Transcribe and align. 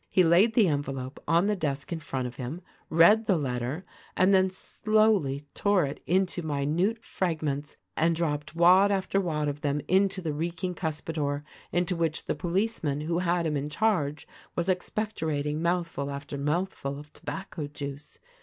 He 0.09 0.23
laid 0.23 0.55
the 0.55 0.67
envelope 0.67 1.19
on 1.27 1.45
the 1.45 1.55
desk 1.55 1.93
in 1.93 1.99
front 1.99 2.25
of 2.25 2.37
him, 2.37 2.61
read 2.89 3.27
the 3.27 3.37
letter 3.37 3.85
and 4.17 4.33
then 4.33 4.49
slowly 4.49 5.43
tore 5.53 5.85
it 5.85 6.01
into 6.07 6.41
minute 6.41 6.97
fragments 7.03 7.75
and 7.95 8.15
dropped 8.15 8.55
wad 8.55 8.89
after 8.91 9.21
wad 9.21 9.47
of 9.47 9.61
them 9.61 9.79
into 9.87 10.19
the 10.19 10.33
reeking 10.33 10.73
cuspidor 10.73 11.43
into 11.71 11.95
which 11.95 12.25
the 12.25 12.33
policeman 12.33 13.01
who 13.01 13.19
had 13.19 13.45
him 13.45 13.55
in 13.55 13.69
charge 13.69 14.27
was 14.55 14.69
expectorating 14.69 15.61
mouthful 15.61 16.09
after 16.09 16.35
mouthful 16.35 16.97
of 16.97 17.13
tobacco 17.13 17.67
juice. 17.67 18.17